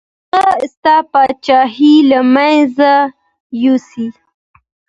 هغه 0.33 0.53
ستا 0.73 0.95
پاچاهي 1.11 1.93
له 2.09 2.19
منځه 2.33 2.91
یوسي. 3.63 4.07